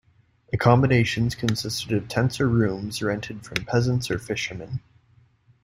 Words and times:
Accommodations 0.51 1.35
consisted 1.35 1.91
of 1.91 2.07
tents 2.07 2.39
or 2.41 2.47
rooms 2.49 3.03
rented 3.03 3.45
from 3.45 3.63
peasants 3.65 4.09
or 4.09 4.17
fishermen. 4.17 4.79